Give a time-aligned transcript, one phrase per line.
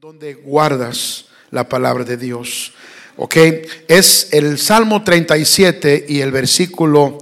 [0.00, 2.72] donde guardas la palabra de Dios.
[3.18, 3.36] Ok,
[3.86, 7.18] es el Salmo 37 y el versículo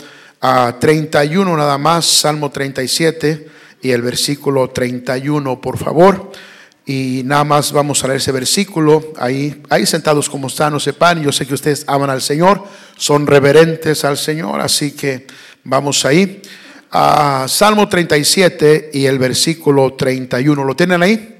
[0.79, 3.49] 31 ah, nada más, Salmo 37
[3.83, 6.31] y el versículo 31, por favor.
[6.87, 9.13] Y nada más vamos a leer ese versículo.
[9.19, 11.21] Ahí, ahí sentados como están, no sepan.
[11.21, 12.63] Yo sé que ustedes aman al Señor,
[12.97, 15.27] son reverentes al Señor, así que
[15.65, 16.43] vamos ahí.
[16.93, 20.63] a ah, Salmo 37 y el versículo 31.
[20.63, 21.38] ¿Lo tienen ahí?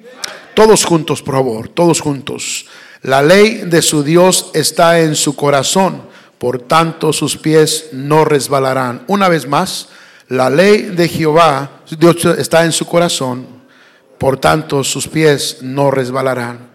[0.59, 2.67] Todos juntos, por favor, todos juntos.
[3.03, 6.03] La ley de su Dios está en su corazón,
[6.37, 9.05] por tanto sus pies no resbalarán.
[9.07, 9.87] Una vez más,
[10.27, 13.47] la ley de Jehová Dios está en su corazón,
[14.19, 16.71] por tanto sus pies no resbalarán.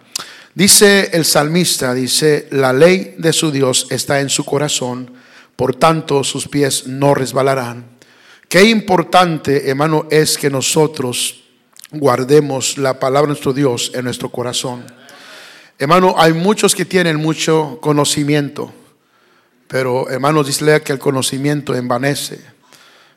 [0.55, 5.11] Dice el salmista, dice, la ley de su Dios está en su corazón,
[5.57, 7.83] por tanto sus pies no resbalarán.
[8.47, 11.42] Qué importante, hermano, es que nosotros
[11.93, 14.83] guardemos la palabra de nuestro Dios en nuestro corazón.
[15.77, 18.73] Hermano, hay muchos que tienen mucho conocimiento,
[19.67, 22.39] pero hermanos, dice que el conocimiento envanece.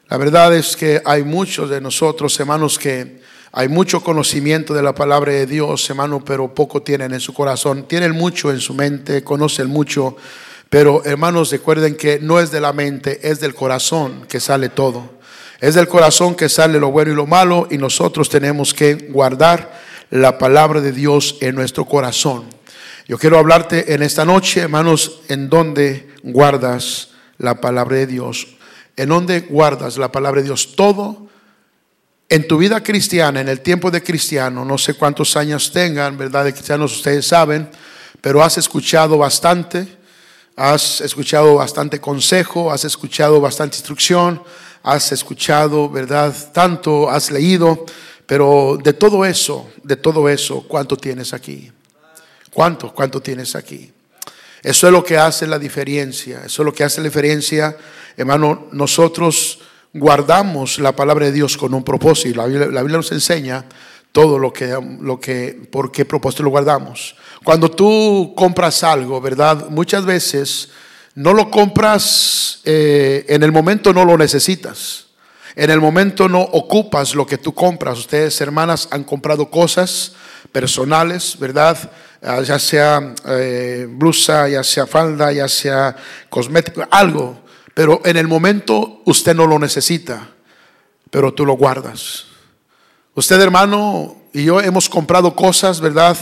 [0.09, 3.21] La verdad es que hay muchos de nosotros, hermanos, que
[3.53, 7.89] hay mucho conocimiento de la palabra de Dios, hermano, pero poco tienen en su corazón.
[7.89, 10.17] Tienen mucho en su mente, conocen mucho,
[10.69, 15.16] pero hermanos, recuerden que no es de la mente, es del corazón que sale todo.
[15.61, 19.81] Es del corazón que sale lo bueno y lo malo y nosotros tenemos que guardar
[20.11, 22.45] la palabra de Dios en nuestro corazón.
[23.09, 28.49] Yo quiero hablarte en esta noche, hermanos, en donde guardas la palabra de Dios.
[28.97, 30.75] En donde guardas la palabra de Dios.
[30.77, 31.27] Todo
[32.29, 36.45] en tu vida cristiana, en el tiempo de cristiano, no sé cuántos años tengan, ¿verdad?
[36.45, 37.71] De cristianos ustedes saben,
[38.21, 39.87] pero has escuchado bastante,
[40.57, 44.43] has escuchado bastante consejo, has escuchado bastante instrucción,
[44.87, 46.33] has escuchado, ¿verdad?
[46.53, 47.85] Tanto has leído,
[48.25, 51.73] pero de todo eso, de todo eso, ¿cuánto tienes aquí?
[52.53, 52.95] ¿Cuánto?
[52.95, 53.91] ¿Cuánto tienes aquí?
[54.63, 57.77] Eso es lo que hace la diferencia, eso es lo que hace la diferencia,
[58.17, 59.59] hermano, nosotros
[59.93, 62.37] guardamos la palabra de Dios con un propósito.
[62.37, 63.65] La Biblia, la Biblia nos enseña
[64.13, 67.17] todo lo que, lo que, por qué propósito lo guardamos.
[67.43, 69.69] Cuando tú compras algo, ¿verdad?
[69.69, 70.71] Muchas veces
[71.17, 75.07] no lo compras eh, en el momento, no lo necesitas.
[75.55, 77.99] En el momento no ocupas lo que tú compras.
[77.99, 80.13] Ustedes, hermanas, han comprado cosas
[80.53, 81.91] personales, ¿verdad?
[82.23, 85.97] Ah, ya sea eh, blusa, ya sea falda, ya sea
[86.29, 87.41] cosmético, algo.
[87.73, 90.29] Pero en el momento usted no lo necesita,
[91.11, 92.27] pero tú lo guardas.
[93.15, 96.19] Usted, hermano, y yo hemos comprado cosas, ¿verdad?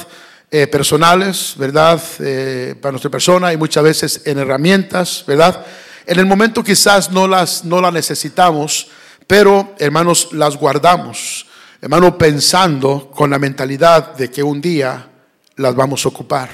[0.57, 2.01] Eh, personales, ¿verdad?
[2.21, 5.67] Eh, para nuestra persona y muchas veces en herramientas, ¿verdad?
[6.07, 8.87] En el momento quizás no las, no las necesitamos,
[9.27, 11.45] pero hermanos, las guardamos.
[11.81, 15.09] Hermano, pensando con la mentalidad de que un día
[15.57, 16.51] las vamos a ocupar.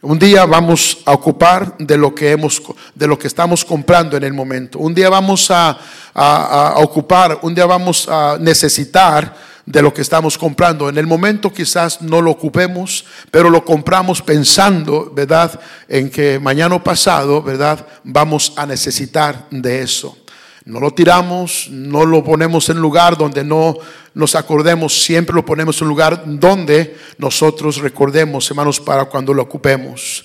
[0.00, 2.62] Un día vamos a ocupar de lo que hemos,
[2.94, 4.78] de lo que estamos comprando en el momento.
[4.78, 5.78] Un día vamos a,
[6.14, 10.88] a ocupar, un día vamos a necesitar de lo que estamos comprando.
[10.88, 16.82] En el momento quizás no lo ocupemos, pero lo compramos pensando, ¿verdad?, en que mañana
[16.82, 20.16] pasado, ¿verdad?, vamos a necesitar de eso.
[20.64, 23.76] No lo tiramos, no lo ponemos en lugar donde no
[24.14, 30.24] nos acordemos, siempre lo ponemos en lugar donde nosotros recordemos, hermanos, para cuando lo ocupemos.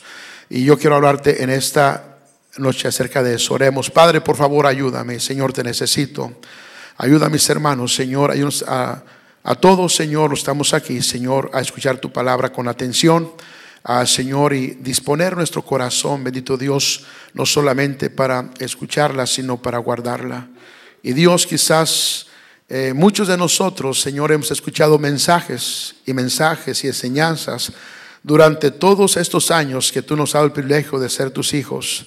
[0.49, 2.17] Y yo quiero hablarte en esta
[2.57, 3.53] noche acerca de eso.
[3.53, 6.31] Oremos, Padre, por favor, ayúdame, Señor, te necesito.
[6.97, 8.65] Ayuda a mis hermanos, Señor, ayúdanos
[9.43, 13.31] a todos, Señor, estamos aquí, Señor, a escuchar tu palabra con atención,
[13.83, 20.47] a, Señor, y disponer nuestro corazón, bendito Dios, no solamente para escucharla, sino para guardarla.
[21.01, 22.27] Y Dios, quizás
[22.69, 27.73] eh, muchos de nosotros, Señor, hemos escuchado mensajes y mensajes y enseñanzas
[28.21, 32.05] durante todos estos años que tú nos has dado el privilegio de ser tus hijos.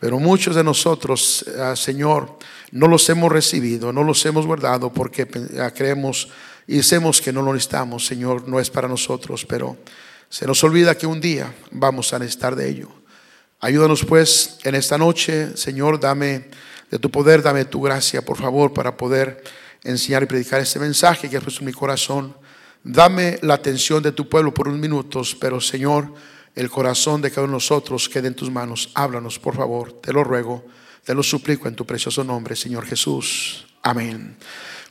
[0.00, 2.36] Pero muchos de nosotros, ah, Señor,
[2.72, 5.26] no los hemos recibido, no los hemos guardado porque
[5.74, 6.28] creemos
[6.66, 9.76] y decimos que no lo necesitamos, Señor, no es para nosotros, pero
[10.28, 12.88] se nos olvida que un día vamos a necesitar de ello.
[13.60, 16.48] Ayúdanos pues en esta noche, Señor, dame
[16.90, 19.42] de tu poder, dame tu gracia, por favor, para poder
[19.82, 22.36] enseñar y predicar este mensaje que has puesto en mi corazón.
[22.82, 26.12] Dame la atención de tu pueblo por unos minutos, pero Señor,
[26.54, 28.90] el corazón de cada uno de nosotros quede en tus manos.
[28.94, 30.66] Háblanos, por favor, te lo ruego,
[31.02, 33.66] te lo suplico en tu precioso nombre, Señor Jesús.
[33.82, 34.36] Amén.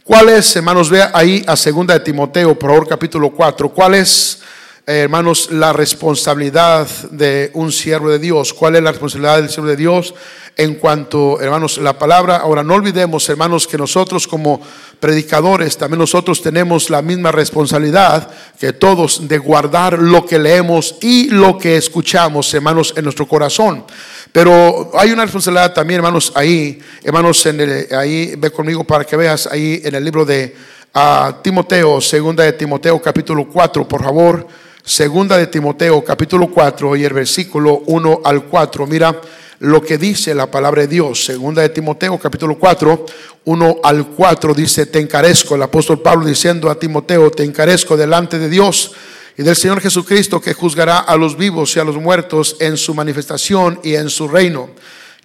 [0.03, 4.41] ¿Cuál es, hermanos, vea ahí a segunda de Timoteo, por favor, capítulo 4, cuál es
[4.85, 8.53] eh, hermanos, la responsabilidad de un siervo de Dios.
[8.53, 10.13] ¿Cuál es la responsabilidad del siervo de Dios?
[10.57, 14.59] En cuanto, hermanos, la palabra, ahora no olvidemos, hermanos, que nosotros como
[14.99, 21.29] predicadores, también nosotros tenemos la misma responsabilidad que todos de guardar lo que leemos y
[21.29, 23.85] lo que escuchamos, hermanos, en nuestro corazón.
[24.33, 29.15] Pero hay una responsabilidad también, hermanos, ahí, hermanos, en el, ahí, ve conmigo para que
[29.15, 30.53] veas ahí en el libro de
[30.93, 34.45] uh, Timoteo, segunda de Timoteo, capítulo 4, por favor.
[34.85, 38.85] Segunda de Timoteo capítulo 4 y el versículo 1 al 4.
[38.85, 39.21] Mira
[39.59, 41.23] lo que dice la palabra de Dios.
[41.23, 43.05] Segunda de Timoteo capítulo 4,
[43.45, 48.37] 1 al 4 dice, te encarezco, el apóstol Pablo diciendo a Timoteo, te encarezco delante
[48.37, 48.91] de Dios
[49.37, 52.93] y del Señor Jesucristo que juzgará a los vivos y a los muertos en su
[52.93, 54.69] manifestación y en su reino.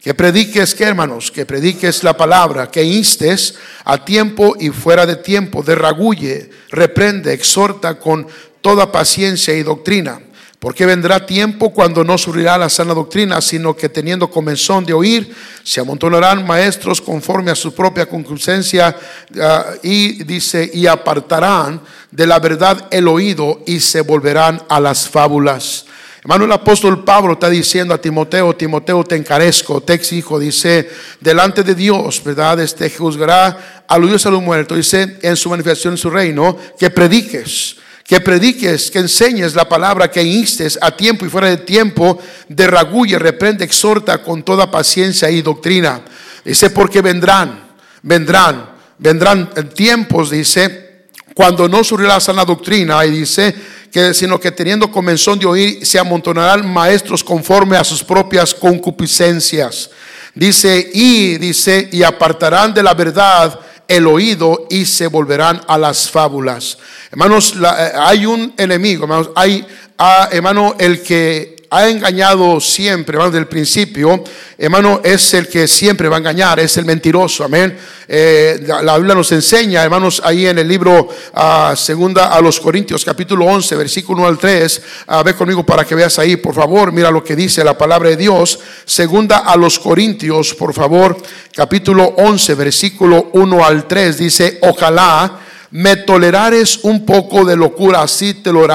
[0.02, 5.16] Que prediques, que hermanos, que prediques la palabra, que instes a tiempo y fuera de
[5.16, 8.26] tiempo, derragulle, reprende, exhorta con
[8.60, 10.20] toda paciencia y doctrina.
[10.58, 15.32] Porque vendrá tiempo cuando no surgirá la sana doctrina, sino que teniendo comenzón de oír,
[15.62, 18.96] se amontonarán maestros conforme a su propia concupiscencia
[19.40, 21.80] ah, y dice, y apartarán
[22.10, 25.86] de la verdad el oído y se volverán a las fábulas.
[26.28, 30.86] Hermano, el apóstol Pablo está diciendo a Timoteo, Timoteo, te encarezco, te exijo, dice,
[31.20, 32.60] delante de Dios, ¿verdad?
[32.60, 36.90] Este juzgará a los a los muertos, dice, en su manifestación en su reino, que
[36.90, 42.18] prediques que prediques, que enseñes la palabra, que instes a tiempo y fuera de tiempo,
[42.46, 46.02] derragulle, reprende, exhorta con toda paciencia y doctrina.
[46.44, 47.68] Dice, porque vendrán,
[48.02, 53.54] vendrán, vendrán tiempos, dice, cuando no surgirá la doctrina, y dice,
[53.92, 59.90] que sino que teniendo comenzón de oír, se amontonarán maestros conforme a sus propias concupiscencias.
[60.34, 63.58] Dice, y dice, y apartarán de la verdad
[63.88, 66.78] el oído y se volverán a las fábulas.
[67.10, 73.30] Hermanos, eh, hay un enemigo, hermanos, hay, ah, hermano, el que ha engañado siempre, hermano,
[73.30, 74.24] del principio,
[74.56, 77.76] hermano, es el que siempre va a engañar, es el mentiroso, amén.
[78.08, 83.04] Eh, la, Biblia nos enseña, hermanos, ahí en el libro uh, segunda a los Corintios,
[83.04, 86.90] capítulo 11, versículo 1 al 3, uh, ve conmigo para que veas ahí, por favor,
[86.90, 91.18] mira lo que dice la palabra de Dios, segunda a los Corintios, por favor,
[91.54, 98.32] capítulo 11, versículo 1 al 3, dice, ojalá me tolerares un poco de locura, así
[98.32, 98.66] te lo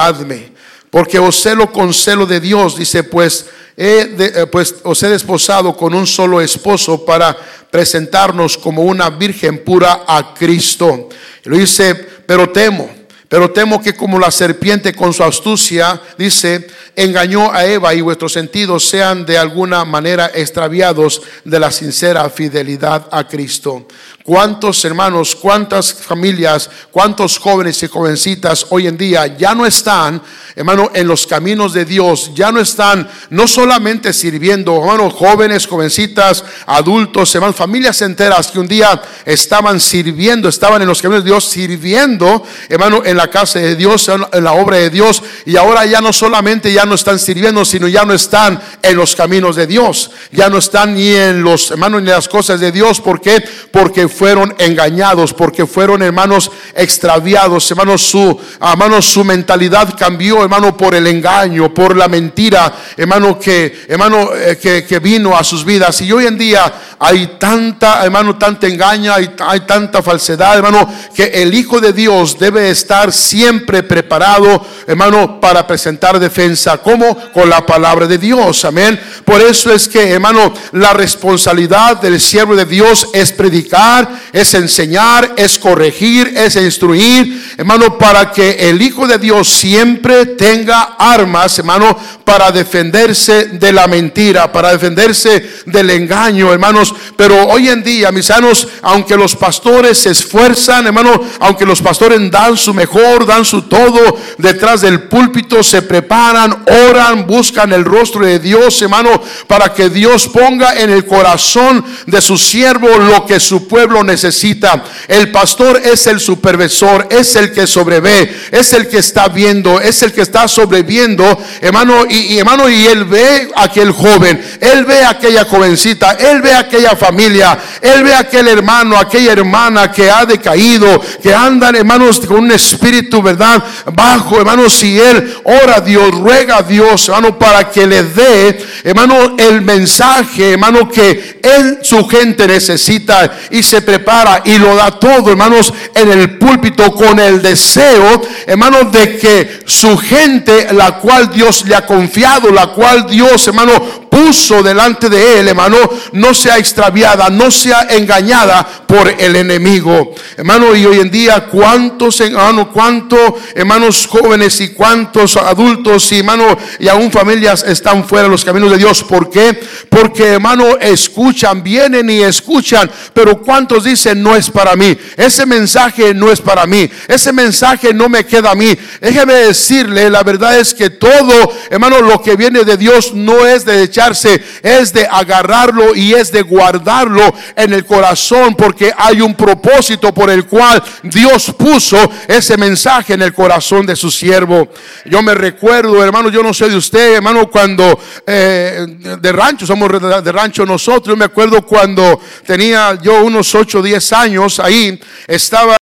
[0.94, 3.46] porque os celo con celo de Dios, dice, pues,
[3.76, 7.36] he eh, pues os he desposado con un solo esposo para
[7.68, 11.08] presentarnos como una virgen pura a Cristo.
[11.42, 12.88] Lo dice, pero temo,
[13.28, 18.32] pero temo que como la serpiente con su astucia, dice, engañó a Eva y vuestros
[18.32, 23.88] sentidos sean de alguna manera extraviados de la sincera fidelidad a Cristo.
[24.24, 30.22] ¿Cuántos hermanos, cuántas familias, cuántos jóvenes y jovencitas hoy en día ya no están,
[30.56, 32.30] hermano, en los caminos de Dios?
[32.34, 38.66] Ya no están no solamente sirviendo, hermanos, jóvenes, jovencitas, adultos, hermanos, familias enteras que un
[38.66, 43.76] día estaban sirviendo, estaban en los caminos de Dios, sirviendo, hermano, en la casa de
[43.76, 47.62] Dios, en la obra de Dios, y ahora ya no solamente ya no están sirviendo,
[47.66, 51.72] sino ya no están en los caminos de Dios, ya no están ni en los,
[51.72, 53.02] hermanos, ni en las cosas de Dios.
[53.02, 53.44] ¿Por qué?
[53.70, 60.94] Porque fueron engañados, porque fueron hermanos extraviados, hermanos su, hermanos su mentalidad cambió, hermano, por
[60.94, 66.00] el engaño, por la mentira, hermano que, hermano eh, que, que, vino a sus vidas.
[66.00, 71.24] Y hoy en día hay tanta, hermano, tanta engaño, hay, hay tanta falsedad, hermano, que
[71.24, 76.78] el Hijo de Dios debe estar siempre preparado, hermano, para presentar defensa.
[76.78, 78.98] como Con la palabra de Dios, amén.
[79.24, 85.32] Por eso es que, hermano, la responsabilidad del siervo de Dios es predicar, es enseñar,
[85.36, 91.96] es corregir, es instruir, hermano, para que el Hijo de Dios siempre tenga armas, hermano,
[92.24, 96.94] para defenderse de la mentira, para defenderse del engaño, hermanos.
[97.16, 102.18] Pero hoy en día, mis hermanos, aunque los pastores se esfuerzan, hermano, aunque los pastores
[102.30, 108.24] dan su mejor, dan su todo detrás del púlpito, se preparan, oran, buscan el rostro
[108.24, 113.40] de Dios, hermano, para que Dios ponga en el corazón de su siervo lo que
[113.40, 114.82] su pueblo necesita.
[115.06, 120.02] El pastor es el supervisor, es el que sobrevé, es el que está viendo, es
[120.02, 121.24] el que está sobreviendo,
[121.60, 126.42] hermano, y, hermano, y él ve a aquel joven, él ve a aquella jovencita, él
[126.42, 131.34] ve a aquella familia, él ve a aquel hermano, aquella hermana que ha decaído, que
[131.34, 133.62] andan, hermanos, con un espíritu, ¿verdad?
[133.92, 138.64] Bajo, hermanos, si él ora a Dios, ruega a Dios, hermano, para que le dé,
[138.84, 144.98] hermano, el mensaje, hermano, que él, su gente necesita y se prepara y lo da
[144.98, 151.30] todo, hermanos, en el púlpito con el deseo, hermanos, de que su gente, la cual
[151.30, 155.76] Dios le ha confiado, la cual Dios, hermano, puso delante de él, hermano,
[156.12, 160.14] no sea extraviada, no sea engañada por el enemigo.
[160.36, 166.56] Hermano, y hoy en día, ¿cuántos, hermano, cuántos hermanos jóvenes y cuántos adultos y hermano,
[166.78, 169.02] y aún familias están fuera de los caminos de Dios?
[169.02, 169.60] ¿Por qué?
[169.88, 174.96] Porque, hermano, escuchan, vienen y escuchan, pero ¿cuántos dicen no es para mí?
[175.16, 178.76] Ese mensaje no es para mí, ese mensaje no me queda a mí.
[179.00, 183.64] Déjeme decirle, la verdad es que todo, hermano, lo que viene de Dios no es
[183.64, 184.14] de echar
[184.62, 190.30] es de agarrarlo y es de guardarlo en el corazón porque hay un propósito por
[190.30, 191.96] el cual Dios puso
[192.28, 194.68] ese mensaje en el corazón de su siervo.
[195.06, 198.86] Yo me recuerdo, hermano, yo no sé de usted, hermano, cuando eh,
[199.20, 203.82] de rancho, somos de rancho nosotros, yo me acuerdo cuando tenía yo unos 8 o
[203.82, 205.76] 10 años ahí, estaba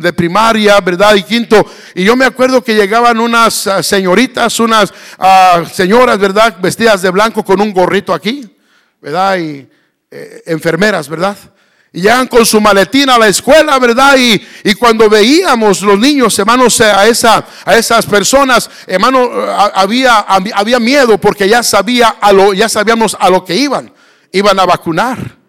[0.00, 1.14] de primaria, ¿verdad?
[1.14, 1.64] Y quinto.
[1.94, 6.56] Y yo me acuerdo que llegaban unas ah, señoritas, unas ah, señoras, ¿verdad?
[6.60, 8.48] Vestidas de blanco con un gorrito aquí,
[9.00, 9.38] ¿verdad?
[9.38, 9.68] Y
[10.10, 11.36] eh, enfermeras, ¿verdad?
[11.92, 14.16] Y llegan con su maletina a la escuela, ¿verdad?
[14.18, 20.18] Y, y, cuando veíamos los niños, hermanos, a, esa, a esas personas, hermano, ah, había,
[20.18, 23.92] había miedo porque ya, sabía a lo, ya sabíamos a lo que iban.
[24.32, 25.43] Iban a vacunar.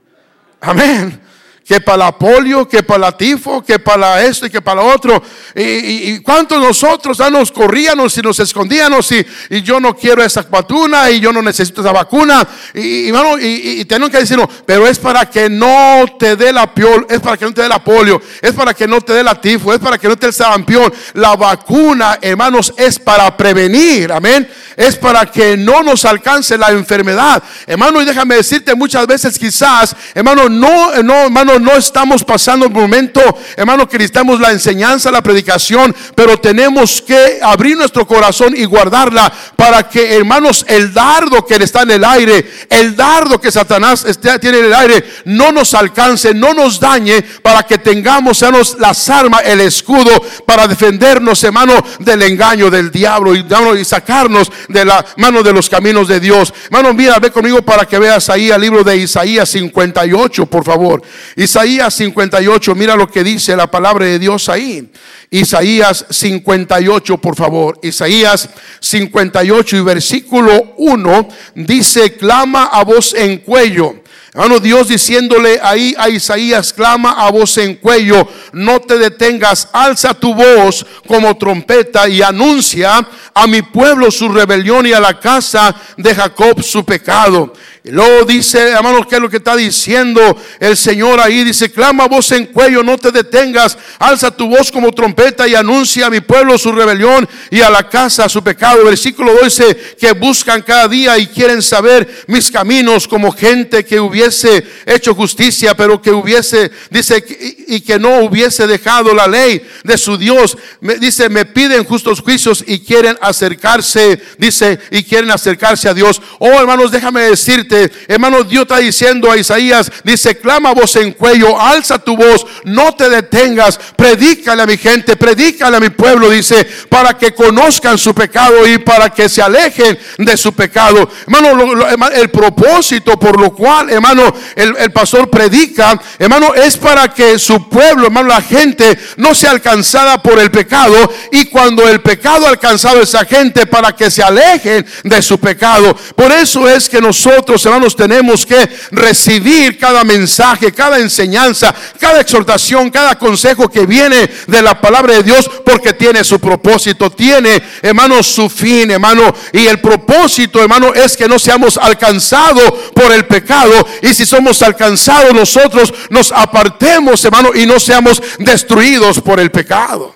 [0.65, 1.24] Amén
[1.65, 4.87] que para la polio, que para la tifo, que para esto y que para lo
[4.87, 5.21] otro.
[5.55, 10.23] Y, y, cuántos nosotros ya nos corríamos y nos escondíamos y, y, yo no quiero
[10.23, 12.47] esa vacuna y yo no necesito esa vacuna.
[12.75, 17.07] Y, y, y tenemos que decirlo, pero es para que no te dé la piol,
[17.09, 19.41] es para que no te dé la polio, es para que no te dé la
[19.41, 20.93] tifo, es para que no te dé el sarampión.
[21.13, 24.47] La vacuna, hermanos, es para prevenir, amén.
[24.77, 27.41] Es para que no nos alcance la enfermedad.
[27.65, 32.73] Hermano, y déjame decirte muchas veces quizás, hermano, no, no, hermano, no estamos pasando un
[32.73, 33.21] momento,
[33.55, 39.31] hermano, que necesitamos la enseñanza, la predicación, pero tenemos que abrir nuestro corazón y guardarla
[39.55, 44.05] para que, hermanos, el dardo que está en el aire, el dardo que Satanás
[44.39, 49.09] tiene en el aire, no nos alcance, no nos dañe, para que tengamos, hermanos, las
[49.09, 50.11] armas, el escudo,
[50.45, 53.45] para defendernos, hermano, del engaño del diablo y,
[53.79, 56.53] y sacarnos de la mano de los caminos de Dios.
[56.65, 61.01] Hermano, mira, ve conmigo para que veas ahí el libro de Isaías 58, por favor.
[61.45, 64.89] Isaías 58, mira lo que dice la palabra de Dios ahí.
[65.29, 67.77] Isaías 58, por favor.
[67.83, 68.49] Isaías
[68.79, 73.93] 58 y versículo 1 dice, clama a voz en cuello.
[74.33, 80.15] Hermano, Dios diciéndole ahí a Isaías, clama a voz en cuello, no te detengas, alza
[80.15, 85.73] tu voz como trompeta y anuncia a mi pueblo su rebelión y a la casa
[85.95, 87.53] de Jacob su pecado.
[87.87, 91.43] Luego dice, hermanos, ¿qué es lo que está diciendo el Señor ahí?
[91.43, 96.07] Dice, clama voz en cuello, no te detengas, alza tu voz como trompeta y anuncia
[96.07, 98.85] a mi pueblo su rebelión y a la casa su pecado.
[98.85, 104.65] Versículo 12, que buscan cada día y quieren saber mis caminos como gente que hubiese
[104.87, 107.23] hecho justicia, pero que hubiese, dice,
[107.67, 110.57] y que no hubiese dejado la ley de su Dios.
[110.81, 116.19] Me, dice, me piden justos juicios y quieren acercarse, dice, y quieren acercarse a Dios.
[116.39, 117.74] Oh, hermanos, déjame decirte,
[118.07, 122.93] hermano, Dios está diciendo a Isaías, dice, clama voz en cuello, alza tu voz, no
[122.95, 128.13] te detengas, predícale a mi gente, predícale a mi pueblo, dice, para que conozcan su
[128.13, 131.09] pecado y para que se alejen de su pecado.
[131.27, 137.69] Hermano, el propósito por lo cual, hermano, el, pastor predica, hermano, es para que su
[137.69, 140.95] pueblo, hermano, la gente no sea alcanzada por el pecado
[141.31, 145.39] y cuando el pecado ha alcanzado a esa gente para que se alejen de su
[145.39, 145.95] pecado.
[146.15, 152.89] Por eso es que nosotros hermanos, tenemos que recibir cada mensaje, cada enseñanza, cada exhortación,
[152.89, 158.21] cada consejo que viene de la palabra de Dios, porque tiene su propósito, tiene, hermano,
[158.23, 159.33] su fin, hermano.
[159.51, 163.73] Y el propósito, hermano, es que no seamos alcanzados por el pecado.
[164.01, 170.15] Y si somos alcanzados nosotros, nos apartemos, hermano, y no seamos destruidos por el pecado.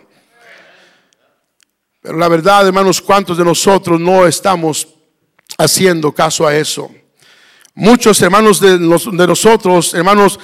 [2.01, 4.88] Pero la verdad, hermanos, ¿cuántos de nosotros no estamos
[5.58, 6.89] haciendo caso a eso?
[7.76, 10.40] Muchos hermanos de, nosotros, hermanos,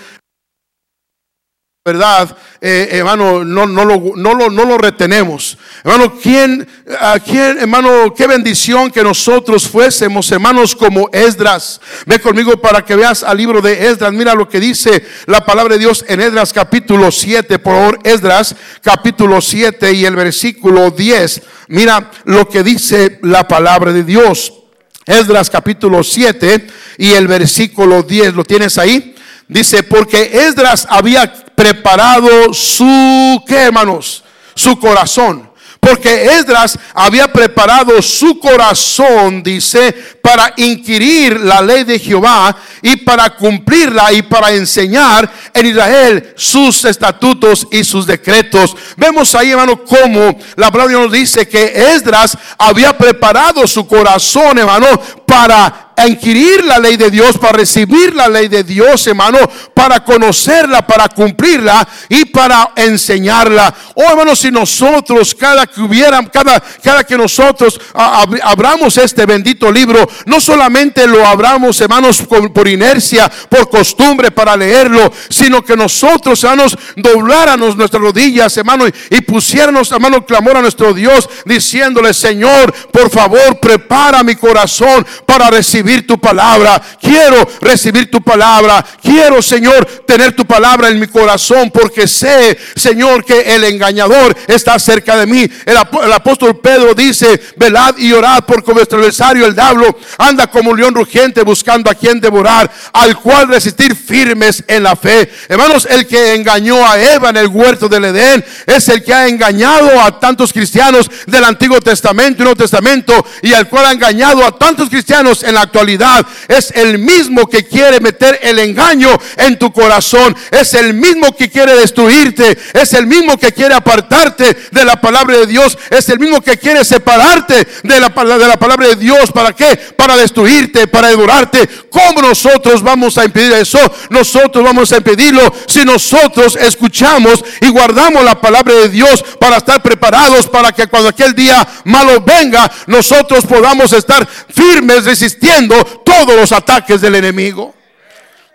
[1.84, 5.56] verdad, eh, hermano, no, no, lo, no, lo, no lo retenemos.
[5.84, 6.68] Hermano, ¿quién,
[7.00, 11.80] a quién, hermano, qué bendición que nosotros fuésemos, hermanos, como Esdras.
[12.08, 14.14] Ve conmigo para que veas al libro de Esdras.
[14.14, 17.60] Mira lo que dice la palabra de Dios en Esdras capítulo 7.
[17.60, 21.44] Por favor, Esdras capítulo 7 y el versículo 10.
[21.68, 24.65] Mira lo que dice la palabra de Dios.
[25.06, 28.34] Esdras capítulo 7 y el versículo 10.
[28.34, 29.16] ¿Lo tienes ahí?
[29.48, 34.24] Dice, porque Esdras había preparado su, ¿qué hermanos?
[34.56, 35.52] Su corazón.
[35.86, 43.30] Porque Esdras había preparado su corazón, dice, para inquirir la ley de Jehová y para
[43.36, 48.76] cumplirla y para enseñar en Israel sus estatutos y sus decretos.
[48.98, 54.88] Vemos ahí, hermano, cómo la palabra nos dice que Esdras había preparado su corazón, hermano,
[55.36, 59.40] para a inquirir la ley de Dios, para recibir la ley de Dios, hermano,
[59.74, 63.74] para conocerla, para cumplirla y para enseñarla.
[63.96, 70.08] Oh, hermano, si nosotros, cada que hubiera, cada, cada que nosotros abramos este bendito libro,
[70.26, 76.78] no solamente lo abramos, hermanos, por, inercia, por costumbre para leerlo, sino que nosotros, hermanos,
[76.96, 83.60] dobláramos nuestras rodillas, hermano, y pusiéramos, hermano, clamor a nuestro Dios, diciéndole, Señor, por favor,
[83.60, 86.82] prepara mi corazón para recibir tu palabra.
[87.02, 88.86] Quiero recibir tu palabra.
[89.02, 94.78] Quiero, Señor, tener tu palabra en mi corazón porque sé, Señor, que el engañador está
[94.80, 95.50] cerca de mí.
[95.66, 95.78] El,
[96.14, 100.96] apóstol Pedro dice, velad y orad porque vuestro adversario, el diablo, anda como un león
[100.96, 105.32] rugiente buscando a quien devorar, al cual resistir firmes en la fe.
[105.50, 109.28] Hermanos, el que engañó a Eva en el huerto del Edén es el que ha
[109.28, 114.46] engañado a tantos cristianos del Antiguo Testamento y Nuevo Testamento y al cual ha engañado
[114.46, 116.26] a tantos cristianos en la actualidad.
[116.48, 120.36] Es el mismo que quiere meter el engaño en tu corazón.
[120.52, 122.58] Es el mismo que quiere destruirte.
[122.74, 125.78] Es el mismo que quiere apartarte de la palabra de Dios.
[125.90, 129.32] Es el mismo que quiere separarte de la, de la palabra de Dios.
[129.32, 129.78] ¿Para qué?
[129.96, 131.66] Para destruirte, para devorarte.
[131.90, 133.80] ¿Cómo nosotros vamos a impedir eso?
[134.10, 139.82] Nosotros vamos a impedirlo si nosotros escuchamos y guardamos la palabra de Dios para estar
[139.82, 146.52] preparados para que cuando aquel día malo venga, nosotros podamos estar firmes resistiendo todos los
[146.52, 147.75] ataques del enemigo.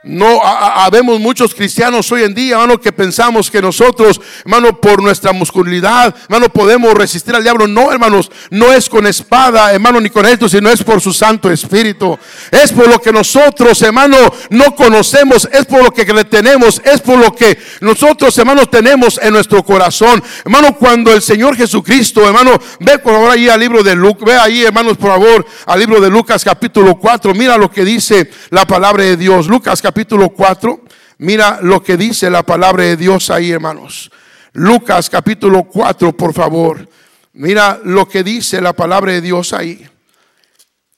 [0.03, 5.35] No, habemos muchos cristianos hoy en día, hermano, que pensamos que nosotros, hermano, por nuestra
[5.35, 7.67] musculalidad, hermano, podemos resistir al diablo.
[7.67, 11.51] No, hermanos, no es con espada, hermano, ni con esto, sino es por su Santo
[11.51, 12.19] Espíritu.
[12.51, 14.17] Es por lo que nosotros, hermano,
[14.49, 19.21] no conocemos, es por lo que le tenemos, es por lo que nosotros, hermanos, tenemos
[19.23, 20.23] en nuestro corazón.
[20.47, 24.39] Hermano, cuando el Señor Jesucristo, hermano, ve por favor ahí al libro de Lucas, ve
[24.39, 28.67] ahí, hermanos, por favor, al libro de Lucas capítulo 4, mira lo que dice la
[28.67, 29.47] palabra de Dios.
[29.47, 30.85] Lucas capítulo capítulo 4,
[31.19, 34.09] mira lo que dice la palabra de Dios ahí, hermanos.
[34.53, 36.89] Lucas capítulo 4, por favor.
[37.33, 39.85] Mira lo que dice la palabra de Dios ahí.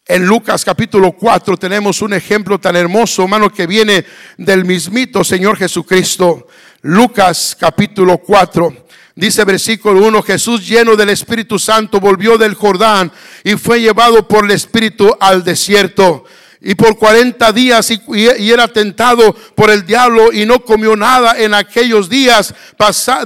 [0.05, 4.05] En Lucas capítulo 4 tenemos un ejemplo tan hermoso, hermano, que viene
[4.37, 6.49] del mismito Señor Jesucristo.
[6.83, 8.77] Lucas capítulo 4.
[9.15, 13.11] Dice versículo 1, Jesús lleno del Espíritu Santo volvió del Jordán
[13.43, 16.27] y fue llevado por el Espíritu al desierto
[16.64, 21.55] y por 40 días y, era tentado por el diablo y no comió nada en
[21.55, 22.55] aquellos días,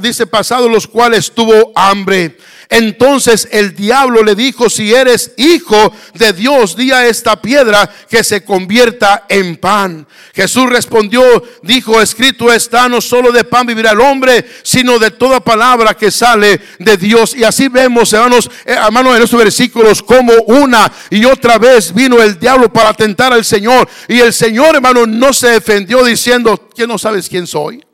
[0.01, 2.37] dice pasado los cuales tuvo hambre.
[2.69, 8.25] Entonces el diablo le dijo, si eres hijo de Dios, di a esta piedra que
[8.25, 10.07] se convierta en pan.
[10.35, 11.23] Jesús respondió,
[11.63, 16.11] dijo, escrito está, no solo de pan vivirá el hombre, sino de toda palabra que
[16.11, 17.35] sale de Dios.
[17.37, 22.21] Y así vemos, hermanos, eh, hermanos, en estos versículos, como una y otra vez vino
[22.21, 23.89] el diablo para tentar al Señor.
[24.09, 27.85] Y el Señor, hermano, no se defendió diciendo, ¿quién no sabes quién soy?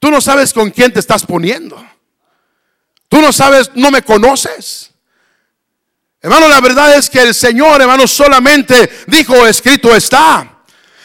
[0.00, 1.91] Tú no sabes con quién te estás poniendo.
[3.12, 4.90] Tú no sabes, no me conoces.
[6.22, 10.62] Hermano, la verdad es que el Señor, hermano, solamente dijo, escrito está.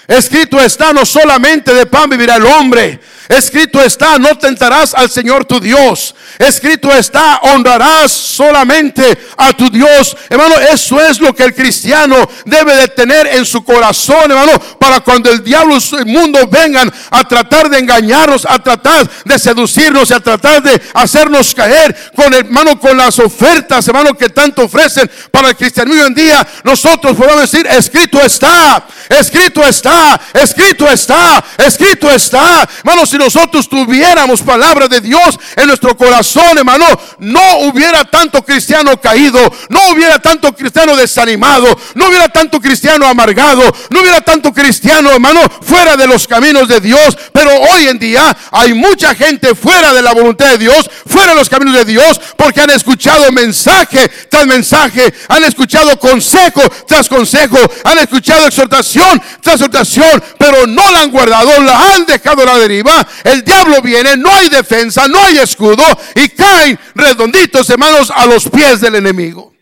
[0.07, 5.45] Escrito está, no solamente de pan vivirá el hombre, Escrito está, no tentarás al Señor
[5.45, 6.15] tu Dios.
[6.39, 10.15] Escrito está, honrarás solamente a tu Dios.
[10.29, 15.01] Hermano, eso es lo que el cristiano debe de tener en su corazón, hermano, para
[15.01, 20.11] cuando el diablo y el mundo vengan a tratar de engañarnos, a tratar de seducirnos,
[20.11, 25.49] a tratar de hacernos caer con hermano, con las ofertas, hermano, que tanto ofrecen para
[25.49, 32.09] el cristianismo hoy en día, nosotros podemos decir, escrito está, escrito está, escrito está, escrito
[32.11, 32.67] está.
[32.79, 36.85] Hermano, nosotros tuviéramos palabra de Dios en nuestro corazón, hermano,
[37.19, 43.63] no hubiera tanto cristiano caído, no hubiera tanto cristiano desanimado, no hubiera tanto cristiano amargado,
[43.89, 47.17] no hubiera tanto cristiano, hermano, fuera de los caminos de Dios.
[47.31, 51.39] Pero hoy en día hay mucha gente fuera de la voluntad de Dios, fuera de
[51.39, 57.57] los caminos de Dios, porque han escuchado mensaje tras mensaje, han escuchado consejo tras consejo,
[57.83, 62.57] han escuchado exhortación tras exhortación, pero no la han guardado, la han dejado a la
[62.57, 65.83] deriva el diablo viene, no hay defensa, no hay escudo
[66.15, 69.53] y caen redonditos, hermanos, a los pies del enemigo.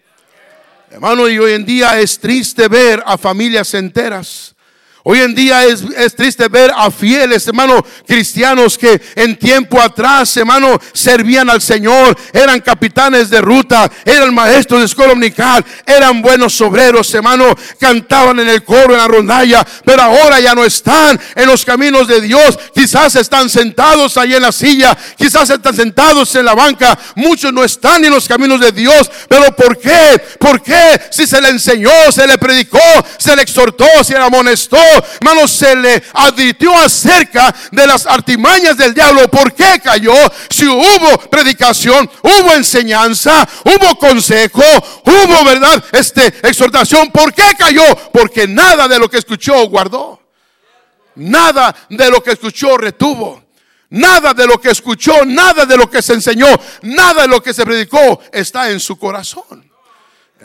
[0.91, 4.54] Hermano, y hoy en día es triste ver a familias enteras
[5.07, 10.81] Hoy en día es, triste ver a fieles, hermano, cristianos que en tiempo atrás, hermano,
[10.93, 17.13] servían al Señor, eran capitanes de ruta, eran maestros de escuela dominical, eran buenos obreros,
[17.13, 21.63] hermano, cantaban en el coro, en la rondalla, pero ahora ya no están en los
[21.63, 22.57] caminos de Dios.
[22.73, 26.97] Quizás están sentados ahí en la silla, quizás están sentados en la banca.
[27.13, 30.19] Muchos no están en los caminos de Dios, pero ¿por qué?
[30.39, 30.99] ¿Por qué?
[31.11, 32.79] Si se le enseñó, se le predicó,
[33.19, 34.79] se le exhortó, se le amonestó
[35.19, 39.29] hermano, se le advirtió acerca de las artimañas del diablo.
[39.29, 40.13] ¿Por qué cayó?
[40.49, 44.63] Si hubo predicación, hubo enseñanza, hubo consejo,
[45.05, 45.83] hubo, ¿verdad?
[45.91, 47.11] Este, exhortación.
[47.11, 47.83] ¿Por qué cayó?
[48.11, 50.21] Porque nada de lo que escuchó guardó.
[51.15, 53.43] Nada de lo que escuchó retuvo.
[53.89, 56.47] Nada de lo que escuchó, nada de lo que se enseñó,
[56.81, 59.64] nada de lo que se predicó está en su corazón.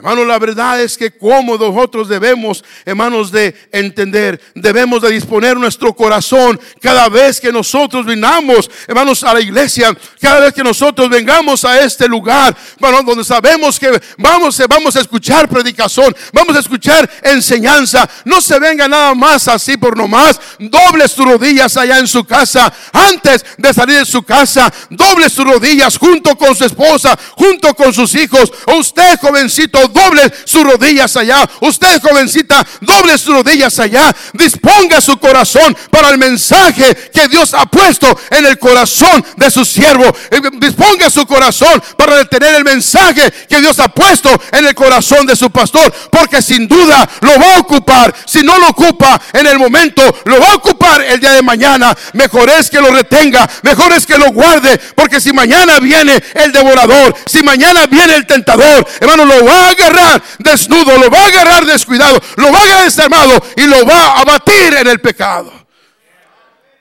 [0.01, 5.95] Hermanos, la verdad es que como nosotros debemos, hermanos, de entender, debemos de disponer nuestro
[5.95, 11.67] corazón cada vez que nosotros vinamos, hermanos, a la iglesia, cada vez que nosotros vengamos
[11.67, 17.07] a este lugar, bueno, donde sabemos que vamos, vamos a escuchar predicación, vamos a escuchar
[17.23, 18.09] enseñanza.
[18.25, 20.41] No se venga nada más así por nomás.
[20.59, 22.73] Doble sus rodillas allá en su casa.
[22.91, 27.93] Antes de salir de su casa, doble sus rodillas junto con su esposa, junto con
[27.93, 28.51] sus hijos.
[28.79, 31.49] Usted, jovencito, doble sus rodillas allá.
[31.61, 34.15] Usted, jovencita, doble sus rodillas allá.
[34.33, 39.65] Disponga su corazón para el mensaje que Dios ha puesto en el corazón de su
[39.65, 40.05] siervo.
[40.31, 45.27] Eh, disponga su corazón para detener el mensaje que Dios ha puesto en el corazón
[45.27, 45.93] de su pastor.
[46.11, 48.15] Porque sin duda lo va a ocupar.
[48.27, 51.97] Si no lo ocupa en el momento, lo va a ocupar el día de mañana.
[52.13, 53.49] Mejor es que lo retenga.
[53.63, 54.79] Mejor es que lo guarde.
[54.95, 59.70] Porque si mañana viene el devorador, si mañana viene el tentador, hermano, lo va a
[59.71, 64.21] agarrar desnudo, lo va a agarrar descuidado, lo va a agarrar desarmado y lo va
[64.21, 65.53] a batir en el pecado.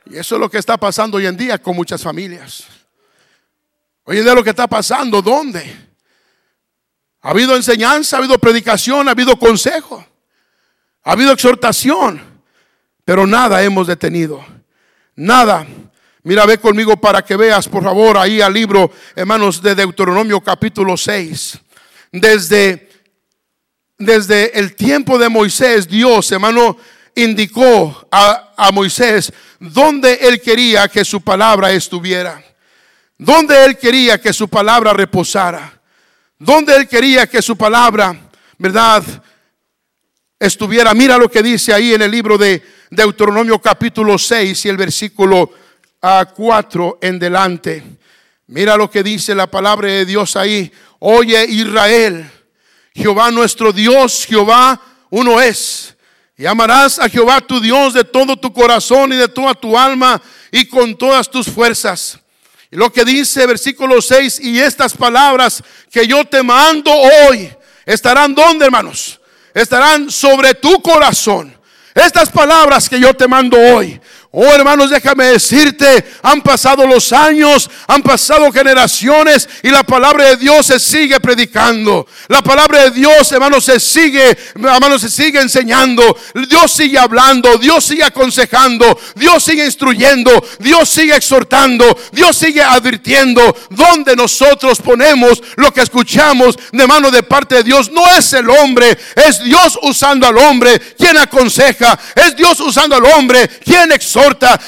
[0.05, 2.65] Y eso es lo que está pasando hoy en día con muchas familias.
[4.03, 5.89] Hoy en día lo que está pasando, ¿dónde?
[7.21, 10.03] Ha habido enseñanza, ha habido predicación, ha habido consejo,
[11.03, 12.21] ha habido exhortación,
[13.05, 14.43] pero nada hemos detenido.
[15.15, 15.67] Nada.
[16.23, 20.95] Mira, ve conmigo para que veas, por favor, ahí al libro, hermanos, de Deuteronomio capítulo
[20.95, 21.59] 6.
[22.11, 22.89] Desde
[23.99, 26.77] desde el tiempo de Moisés, Dios, hermano,
[27.15, 32.41] indicó a, Moisés dónde él quería que su palabra estuviera,
[33.17, 35.81] dónde él quería que su palabra reposara,
[36.37, 38.17] dónde él quería que su palabra,
[38.57, 39.03] ¿verdad?
[40.39, 40.93] Estuviera.
[40.93, 45.51] Mira lo que dice ahí en el libro de Deuteronomio capítulo 6 y el versículo
[46.01, 47.83] a 4 en delante.
[48.51, 50.71] Mira lo que dice la palabra de Dios ahí.
[50.97, 52.31] Oye Israel
[52.95, 54.81] Jehová nuestro Dios, Jehová
[55.11, 55.95] uno es.
[56.35, 60.19] Y amarás a Jehová tu Dios de todo tu corazón y de toda tu alma
[60.51, 62.19] y con todas tus fuerzas.
[62.71, 67.51] Y lo que dice versículo 6, y estas palabras que yo te mando hoy,
[67.85, 69.21] estarán donde, hermanos?
[69.53, 71.55] Estarán sobre tu corazón.
[71.93, 77.67] Estas palabras que yo te mando hoy Oh hermanos, déjame decirte, han pasado los años,
[77.87, 82.05] han pasado generaciones y la palabra de Dios se sigue predicando.
[82.27, 86.15] La palabra de Dios, hermanos, se sigue, hermanos, se sigue enseñando.
[86.47, 93.41] Dios sigue hablando, Dios sigue aconsejando, Dios sigue instruyendo, Dios sigue exhortando, Dios sigue advirtiendo.
[93.71, 98.47] Donde nosotros ponemos lo que escuchamos de mano de parte de Dios, no es el
[98.47, 98.95] hombre,
[99.27, 104.18] es Dios usando al hombre quien aconseja, es Dios usando al hombre quien exhorta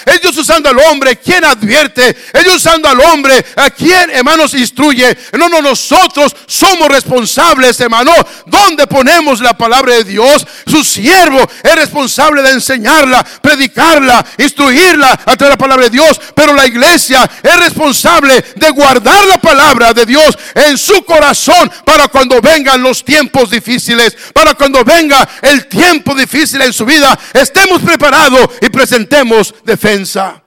[0.06, 4.54] es Dios usando al hombre quien advierte, es Dios usando al hombre a quien, hermanos,
[4.54, 5.18] instruye.
[5.38, 8.14] No, no, nosotros somos responsables, hermano,
[8.46, 10.46] donde ponemos la palabra de Dios.
[10.66, 16.20] Su siervo es responsable de enseñarla, predicarla, instruirla a través de la palabra de Dios.
[16.36, 22.08] Pero la iglesia es responsable de guardar la palabra de Dios en su corazón para
[22.08, 27.82] cuando vengan los tiempos difíciles, para cuando venga el tiempo difícil en su vida, estemos
[27.82, 30.44] preparados y presentemos defensa.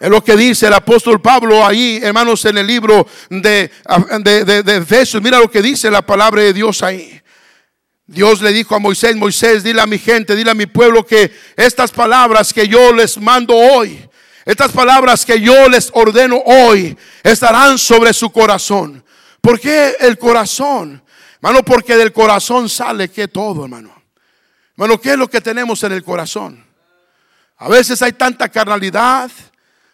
[0.00, 3.70] Es lo que dice el apóstol Pablo ahí, hermanos, en el libro de,
[4.22, 5.22] de, de, Efesios.
[5.22, 7.20] Mira lo que dice la palabra de Dios ahí.
[8.06, 11.30] Dios le dijo a Moisés, Moisés, dile a mi gente, dile a mi pueblo que
[11.54, 14.08] estas palabras que yo les mando hoy,
[14.46, 19.04] estas palabras que yo les ordeno hoy, estarán sobre su corazón.
[19.40, 21.02] ¿Por qué el corazón?
[21.42, 23.94] Hermano, porque del corazón sale que todo, hermano.
[24.76, 26.69] Hermano, ¿qué es lo que tenemos en el corazón?
[27.60, 29.30] A veces hay tanta carnalidad,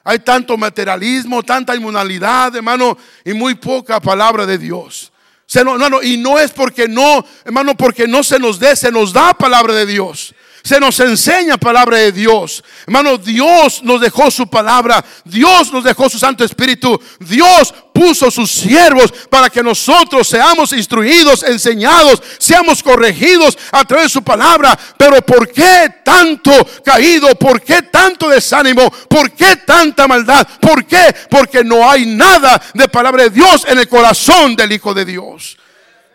[0.05, 5.13] hay tanto materialismo, tanta inmunalidad, hermano, y muy poca palabra de Dios.
[5.47, 5.65] Se
[6.05, 9.75] y no es porque no, hermano, porque no se nos dé, se nos da palabra
[9.75, 10.33] de Dios.
[10.63, 12.63] se nos enseña palabra de Dios.
[12.87, 18.51] Hermano, Dios nos dejó su palabra, Dios nos dejó su Santo Espíritu, Dios puso sus
[18.51, 24.79] siervos para que nosotros seamos instruidos, enseñados, seamos corregidos a través de su palabra.
[24.99, 26.53] Pero ¿por qué tanto
[26.85, 27.35] caído?
[27.37, 28.91] ¿Por qué tanto desánimo?
[29.09, 30.47] ¿Por qué tanta maldad?
[30.61, 31.15] ¿Por qué?
[31.31, 35.57] Porque no hay nada de palabra de Dios en el corazón del Hijo de Dios.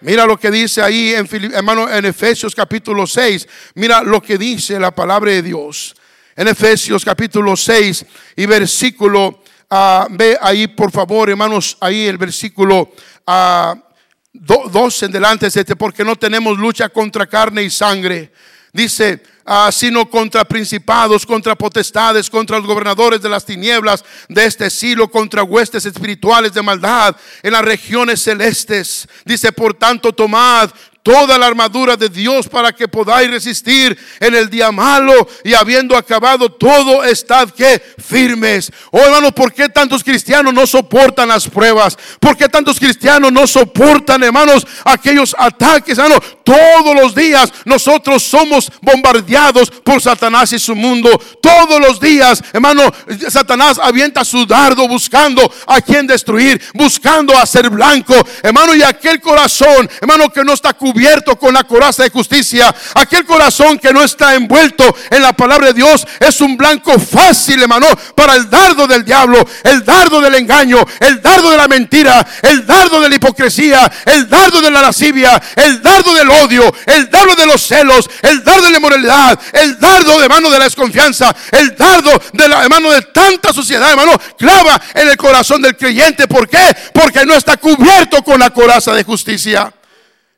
[0.02, 3.48] Mira lo que dice ahí en, hermano, en Efesios capítulo 6.
[3.76, 5.96] Mira lo que dice la palabra de Dios.
[6.36, 12.92] En Efesios capítulo 6 y versículo, uh, ve ahí por favor hermanos, ahí el versículo
[13.26, 18.32] 2 uh, dos en delante, este, porque no tenemos lucha contra carne y sangre.
[18.74, 24.70] Dice, Ah, sino contra principados, contra potestades, contra los gobernadores de las tinieblas de este
[24.70, 29.08] siglo, contra huestes espirituales de maldad en las regiones celestes.
[29.26, 30.70] Dice, por tanto, tomad
[31.04, 35.98] toda la armadura de Dios para que podáis resistir en el día malo y habiendo
[35.98, 38.72] acabado todo, estad que firmes.
[38.92, 41.98] Oh hermano, ¿por qué tantos cristianos no soportan las pruebas?
[42.20, 45.98] ¿Por qué tantos cristianos no soportan, hermanos, aquellos ataques?
[45.98, 51.10] Hermano, todos los días nosotros somos bombardeados por Satanás y su mundo.
[51.42, 52.84] Todos los días, hermano,
[53.30, 58.14] Satanás avienta su dardo buscando a quien destruir, buscando hacer blanco.
[58.44, 62.74] Hermano, y aquel corazón, hermano, que no está cubierto cubierto con la coraza de justicia.
[62.96, 67.62] Aquel corazón que no está envuelto en la palabra de Dios es un blanco fácil,
[67.62, 72.26] hermano, para el dardo del diablo, el dardo del engaño, el dardo de la mentira,
[72.42, 77.10] el dardo de la hipocresía, el dardo de la lascivia, el dardo del odio, el
[77.10, 80.66] dardo de los celos, el dardo de la inmoralidad, el dardo de mano de la
[80.66, 85.78] desconfianza, el dardo de la mano de tanta sociedad, hermano, clava en el corazón del
[85.78, 86.28] creyente.
[86.28, 86.76] ¿Por qué?
[86.94, 89.72] Porque no está cubierto con la coraza de justicia.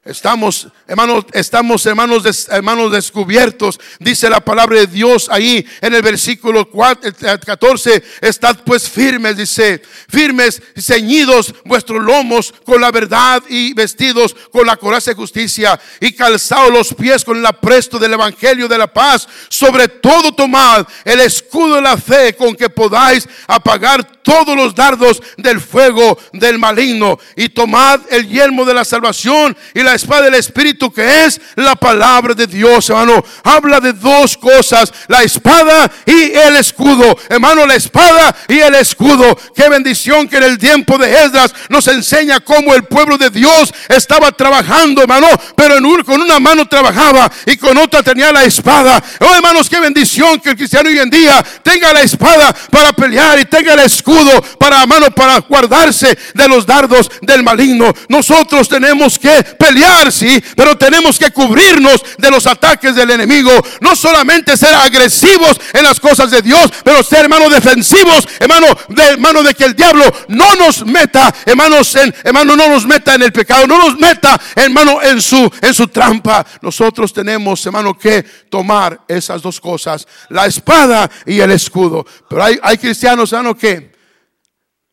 [0.06, 3.80] Estamos, hermanos, estamos hermanos, hermanos descubiertos.
[4.00, 8.04] Dice la palabra de Dios ahí en el versículo 14.
[8.22, 14.78] Estad pues firmes, dice, firmes, ceñidos vuestros lomos con la verdad y vestidos con la
[14.78, 19.28] coraza de justicia y calzados los pies con el apresto del evangelio de la paz.
[19.50, 25.22] Sobre todo tomad el escudo de la fe con que podáis apagar todos los dardos
[25.38, 30.36] del fuego del maligno y tomad el yelmo de la salvación y la espada del
[30.36, 33.24] Espíritu que es la palabra de Dios, hermano.
[33.44, 37.18] Habla de dos cosas, la espada y el escudo.
[37.30, 39.38] Hermano, la espada y el escudo.
[39.56, 43.74] Qué bendición que en el tiempo de Esdras nos enseña cómo el pueblo de Dios
[43.90, 49.04] estaba trabajando, hermano, pero en con una mano trabajaba y con otra tenía la espada.
[49.20, 53.38] Oh, hermanos, qué bendición que el cristiano hoy en día tenga la espada para pelear
[53.40, 57.94] y tenga el escudo para mano para guardarse de los dardos del maligno.
[58.10, 63.52] Nosotros tenemos que pelear sí, pero tenemos que cubrirnos de los ataques del enemigo.
[63.82, 69.04] No solamente ser agresivos en las cosas de Dios, pero ser hermanos defensivos, hermano, de
[69.04, 73.24] hermano de que el diablo no nos meta, hermanos, en, hermano, no nos meta en
[73.24, 76.46] el pecado, no nos meta, hermano, en su en su trampa.
[76.62, 82.06] Nosotros tenemos, hermano, que tomar esas dos cosas, la espada y el escudo.
[82.30, 83.92] Pero hay, hay cristianos, hermano, que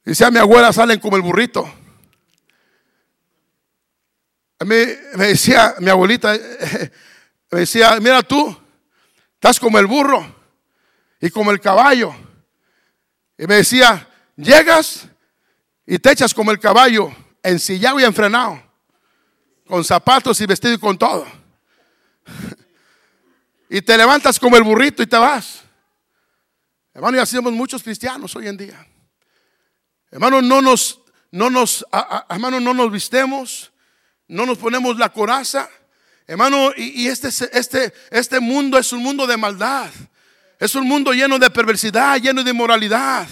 [0.05, 1.80] dice a mi abuela salen como el burrito.
[4.61, 6.35] Me, me decía mi abuelita,
[7.51, 8.55] me decía, mira tú,
[9.35, 10.35] estás como el burro
[11.21, 12.15] y como el caballo.
[13.39, 15.09] Y me decía, llegas
[15.87, 17.11] y te echas como el caballo,
[17.43, 18.63] ensillado y enfrenado,
[19.67, 21.27] con zapatos y vestido y con todo.
[23.73, 25.63] Y te levantas como el burrito y te vas.
[26.93, 28.85] Hermano, y así somos muchos cristianos hoy en día.
[30.11, 31.87] Hermano, no nos, no nos,
[32.29, 33.71] hermano, no nos vistemos
[34.31, 35.69] no nos ponemos la coraza.
[36.27, 39.91] Hermano, y, este, este, este mundo es un mundo de maldad.
[40.59, 43.27] Es un mundo lleno de perversidad, lleno de inmoralidad.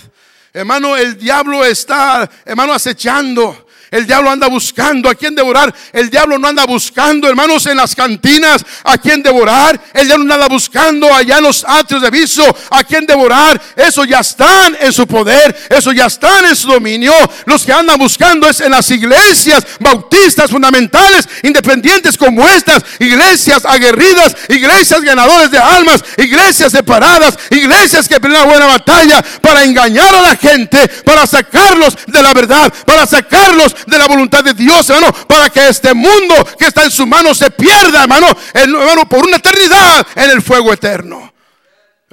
[0.53, 3.68] Hermano, el diablo está, hermano, acechando.
[3.91, 5.75] El diablo anda buscando a quien devorar.
[5.93, 9.81] El diablo no anda buscando, hermanos, en las cantinas a quien devorar.
[9.95, 13.61] El diablo no anda buscando allá en los atrios de viso a quien devorar.
[13.77, 15.57] Eso ya están en su poder.
[15.71, 17.13] Eso ya están en su dominio.
[17.47, 22.83] Los que andan buscando es en las iglesias bautistas fundamentales, independientes como estas.
[22.99, 30.15] Iglesias aguerridas, iglesias ganadores de almas, iglesias separadas, iglesias que pelean buena batalla para engañar
[30.15, 34.89] a la gente, para sacarlos de la verdad, para sacarlos de la voluntad de Dios,
[34.91, 39.25] hermano, para que este mundo que está en su mano se pierda, hermano, hermano, por
[39.25, 41.33] una eternidad en el fuego eterno.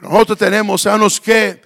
[0.02, 1.62] nosotros tenemos, hermanos, que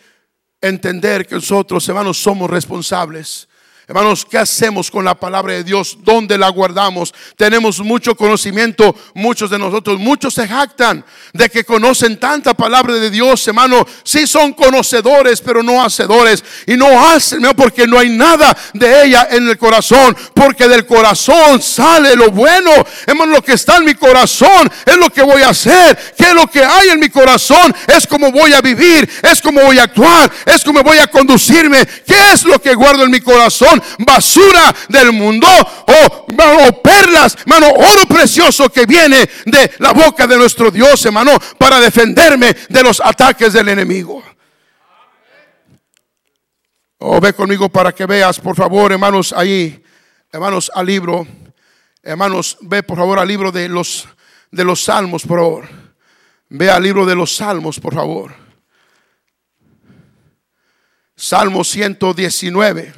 [0.61, 3.48] entender que nosotros, hermanos, somos responsables
[3.89, 5.97] Hermanos, ¿qué hacemos con la palabra de Dios?
[6.01, 7.11] ¿Dónde la guardamos?
[7.35, 13.09] Tenemos mucho conocimiento, muchos de nosotros, muchos se jactan de que conocen tanta palabra de
[13.09, 13.83] Dios, hermano.
[14.03, 16.43] Sí son conocedores, pero no hacedores.
[16.67, 21.59] Y no hacen, porque no hay nada de ella en el corazón, porque del corazón
[21.59, 22.69] sale lo bueno.
[23.07, 26.13] Hermano, lo que está en mi corazón es lo que voy a hacer.
[26.15, 27.75] ¿Qué es lo que hay en mi corazón?
[27.87, 31.83] Es como voy a vivir, es como voy a actuar, es como voy a conducirme.
[32.05, 33.78] ¿Qué es lo que guardo en mi corazón?
[33.99, 40.71] Basura del mundo o, perlas, hermano, oro precioso que viene de la boca de nuestro
[40.71, 44.23] Dios, hermano, para defenderme de los ataques del enemigo.
[46.99, 49.81] Oh, ve conmigo para que veas, por favor, hermanos, ahí,
[50.31, 51.25] hermanos, al libro,
[52.03, 54.07] hermanos, ve por favor al libro de los
[54.51, 55.69] de los salmos, por favor.
[56.49, 58.33] Ve al libro de los salmos, por favor.
[61.15, 62.93] Salmo 119.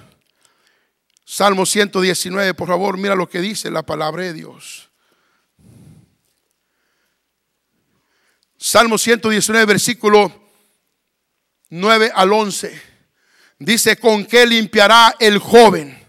[1.33, 4.89] Salmo 119, por favor, mira lo que dice la palabra de Dios.
[8.57, 10.49] Salmo 119, versículo
[11.69, 12.81] 9 al 11.
[13.59, 16.05] Dice, ¿con qué limpiará el joven?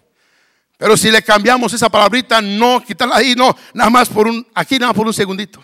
[0.77, 4.77] Pero si le cambiamos esa palabrita, no, quitarla ahí, no, nada más por un, aquí
[4.77, 5.63] nada más por un segundito.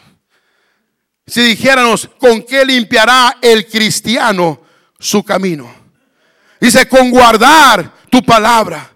[1.26, 4.62] Si dijéramos, ¿con qué limpiará el cristiano
[5.00, 5.68] su camino?
[6.60, 8.92] Dice, con guardar tu palabra.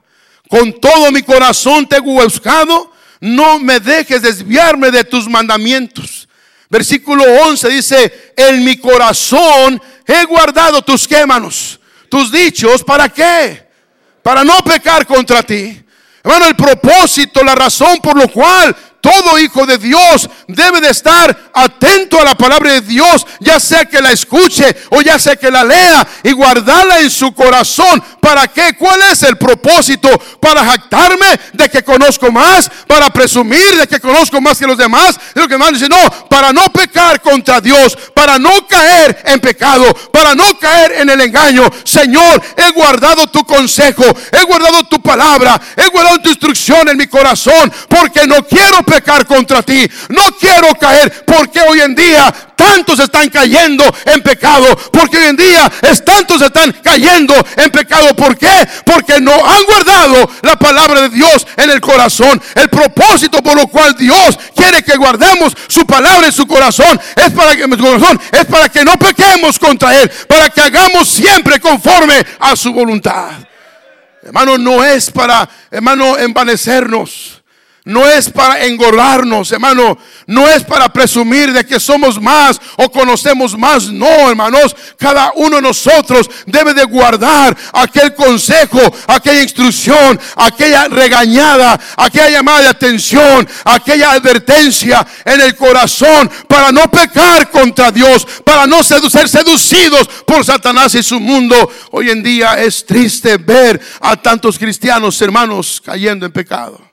[0.53, 2.93] Con todo mi corazón te he buscado.
[3.21, 6.29] No me dejes desviarme de tus mandamientos.
[6.69, 13.67] Versículo 11 dice, en mi corazón he guardado tus quémanos, tus dichos, ¿para qué?
[14.23, 15.83] Para no pecar contra ti.
[16.23, 21.51] Hermano, el propósito, la razón por lo cual todo hijo de Dios debe de estar
[21.53, 25.51] atento a la palabra de Dios, ya sea que la escuche o ya sea que
[25.51, 28.03] la lea y guardarla en su corazón.
[28.21, 28.77] ¿Para qué?
[28.79, 30.09] ¿Cuál es el propósito?
[30.41, 32.71] ¿Para jactarme de que conozco más?
[32.87, 35.19] ¿Para presumir de que conozco más que los demás?
[35.35, 39.93] lo que más dice, no, para no pecar contra Dios, para no caer en pecado,
[40.13, 41.69] para no caer en el engaño.
[41.85, 47.09] Señor, he guardado tu consejo, he guardado tu palabra, he guardado tu instrucción en mi
[47.09, 48.83] corazón, porque no quiero
[49.27, 49.89] contra ti.
[50.09, 54.67] No quiero caer porque hoy en día tantos están cayendo en pecado.
[54.93, 58.15] Porque hoy en día es tantos están cayendo en pecado.
[58.15, 58.69] ¿Por qué?
[58.85, 62.41] Porque no han guardado la palabra de Dios en el corazón.
[62.55, 67.31] El propósito por lo cual Dios quiere que guardemos su palabra en su corazón es
[67.33, 72.25] para que corazón es para que no pequemos contra él, para que hagamos siempre conforme
[72.39, 73.31] a su voluntad.
[74.23, 77.42] Hermano, no es para, hermano, envanecernos.
[77.85, 79.99] No es para engordarnos, hermano.
[80.29, 83.91] No es para presumir de que somos más o conocemos más.
[83.91, 84.77] No, hermanos.
[84.97, 92.61] Cada uno de nosotros debe de guardar aquel consejo, aquella instrucción, aquella regañada, aquella llamada
[92.61, 99.29] de atención, aquella advertencia en el corazón para no pecar contra Dios, para no ser
[99.29, 101.69] seducidos por Satanás y su mundo.
[101.91, 106.92] Hoy en día es triste ver a tantos cristianos, hermanos, cayendo en pecado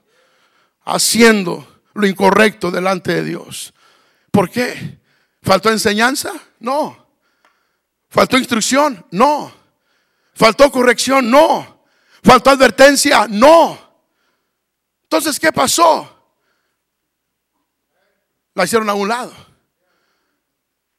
[0.94, 3.74] haciendo lo incorrecto delante de Dios.
[4.32, 5.00] ¿Por qué?
[5.42, 6.34] ¿Faltó enseñanza?
[6.60, 7.08] No.
[8.10, 9.06] ¿Faltó instrucción?
[9.12, 9.52] No.
[10.34, 11.30] ¿Faltó corrección?
[11.30, 11.86] No.
[12.24, 13.28] ¿Faltó advertencia?
[13.30, 13.78] No.
[15.04, 16.16] Entonces, ¿qué pasó?
[18.54, 19.34] La hicieron a un lado.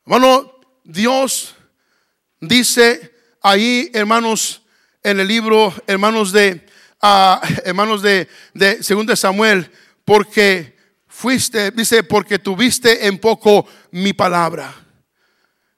[0.06, 1.54] Hermano, Dios
[2.40, 4.62] dice ahí, hermanos,
[5.02, 6.66] en el libro, hermanos de
[7.64, 9.70] hermanos de, de segundo de Samuel,
[10.04, 14.74] porque fuiste, dice, porque tuviste en poco mi palabra.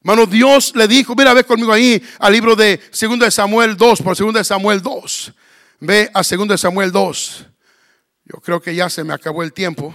[0.00, 4.02] Hermano, Dios le dijo, mira, ve conmigo ahí al libro de segundo de Samuel 2,
[4.02, 5.32] por segundo de Samuel 2.
[5.80, 7.46] Ve a segundo de Samuel 2.
[8.24, 9.94] Yo creo que ya se me acabó el tiempo.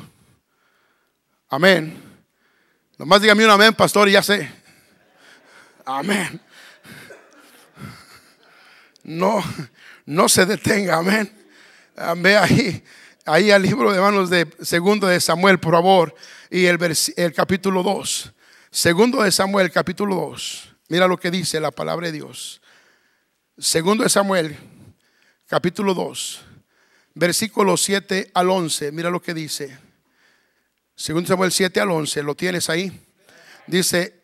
[1.50, 2.02] Amén.
[2.98, 4.50] Nomás dígame un amén, pastor, y ya sé.
[5.86, 6.42] Amén.
[9.04, 9.42] No,
[10.08, 11.30] no se detenga, amén.
[12.18, 12.84] Ve ahí,
[13.26, 16.16] ahí al libro de manos de segundo de Samuel, por favor,
[16.50, 16.80] y el,
[17.18, 18.32] el capítulo 2.
[18.72, 20.76] Segundo de Samuel, capítulo 2.
[20.88, 22.62] Mira lo que dice la palabra de Dios.
[23.58, 24.58] Segundo de Samuel,
[25.46, 26.42] capítulo 2,
[27.14, 28.94] versículos 7 al 11.
[28.94, 29.78] Mira lo que dice.
[30.96, 32.98] Segundo Samuel 7 al 11, ¿lo tienes ahí?
[33.68, 34.17] Dice,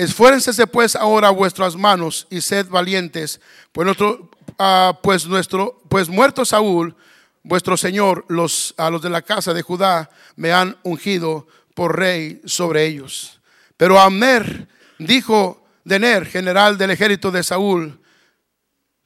[0.00, 3.38] Esfuércense pues ahora vuestras manos y sed valientes,
[3.70, 6.96] pues nuestro, ah, pues nuestro, pues muerto Saúl,
[7.42, 12.40] vuestro Señor, los, a los de la casa de Judá me han ungido por rey
[12.46, 13.42] sobre ellos.
[13.76, 18.00] Pero Amner dijo de Ner, general del ejército de Saúl,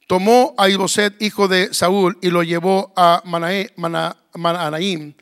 [0.06, 5.14] tomó a Iboset, hijo de Saúl, y lo llevó a Manaim,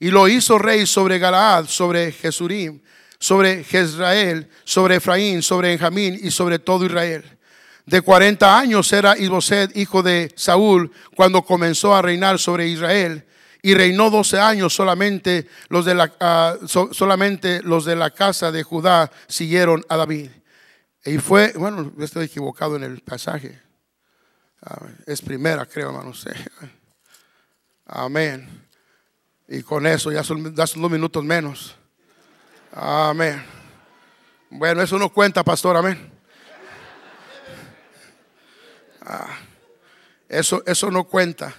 [0.00, 2.80] y lo hizo rey sobre Galaad, sobre Jesurim,
[3.20, 7.38] sobre Jezrael, sobre Efraín, sobre Benjamín y sobre todo Israel.
[7.84, 13.26] De 40 años era Iboset, hijo de Saúl, cuando comenzó a reinar sobre Israel.
[13.62, 18.62] Y reinó 12 años solamente los de la, ah, solamente los de la casa de
[18.62, 20.30] Judá siguieron a David.
[21.04, 23.60] Y fue, bueno, estoy equivocado en el pasaje.
[24.62, 26.12] Ah, es primera, creo, hermano.
[27.86, 28.48] Amén.
[29.48, 31.74] Y con eso ya son, dos minutos menos.
[32.72, 33.44] Amén.
[34.48, 35.76] Bueno, eso no cuenta, pastor.
[35.76, 36.08] Amén.
[39.00, 39.38] Ah,
[40.28, 41.52] eso, eso no cuenta.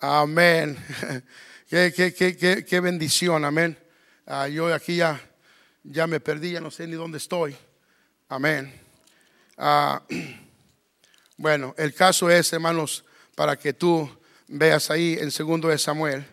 [0.00, 0.78] Amén.
[1.68, 3.44] qué, qué, qué, bendición.
[3.44, 3.78] Amén.
[4.24, 5.20] Ah, yo aquí ya,
[5.82, 7.56] ya me perdí, ya no sé ni dónde estoy.
[8.28, 8.72] Amén.
[11.40, 13.04] Bueno, el caso es, hermanos,
[13.36, 14.10] para que tú
[14.48, 16.26] veas ahí en segundo de Samuel,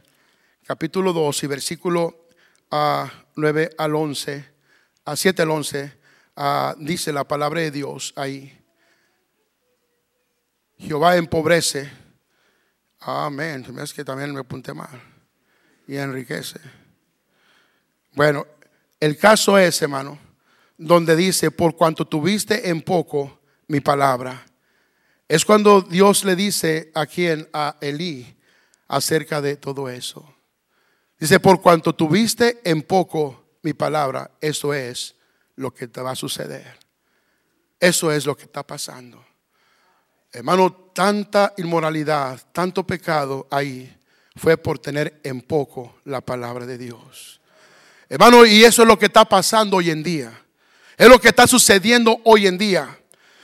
[0.65, 2.24] capítulo 2 y versículo
[3.35, 4.45] 9 ah, al 11,
[5.05, 5.93] a 7 al 11,
[6.35, 8.57] ah, dice la palabra de Dios ahí.
[10.77, 11.89] Jehová empobrece.
[12.99, 13.65] Amén.
[13.79, 15.01] Es que también me apunté mal.
[15.87, 16.59] Y enriquece.
[18.13, 18.45] Bueno,
[18.99, 20.19] el caso es, hermano,
[20.77, 24.45] donde dice, por cuanto tuviste en poco mi palabra
[25.27, 28.37] es cuando Dios le dice a quien, a Elí,
[28.87, 30.34] acerca de todo eso.
[31.19, 35.15] Dice, por cuanto tuviste en poco mi palabra, eso es
[35.55, 36.77] lo que te va a suceder.
[37.79, 39.23] Eso es lo que está pasando.
[40.31, 43.95] Hermano, tanta inmoralidad, tanto pecado ahí
[44.35, 47.39] fue por tener en poco la palabra de Dios.
[48.09, 50.45] Hermano, y eso es lo que está pasando hoy en día.
[50.97, 52.99] Es lo que está sucediendo hoy en día.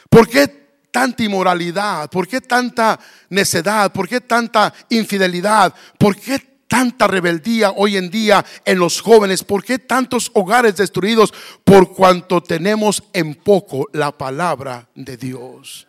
[0.10, 0.48] ¿Por qué
[0.92, 2.10] tanta inmoralidad?
[2.10, 3.00] ¿Por qué tanta
[3.30, 3.92] necedad?
[3.92, 5.74] ¿Por qué tanta infidelidad?
[5.98, 6.40] ¿Por qué
[6.72, 9.44] tanta rebeldía hoy en día en los jóvenes?
[9.44, 11.34] ¿Por qué tantos hogares destruidos?
[11.66, 15.86] Por cuanto tenemos en poco la palabra de Dios.